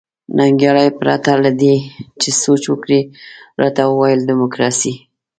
[0.37, 1.75] ننګیال پرته له دې
[2.21, 3.01] چې سوچ وکړي
[3.61, 4.93] راته وویل ډیموکراسي.